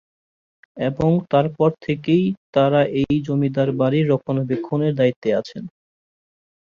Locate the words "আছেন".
5.39-5.63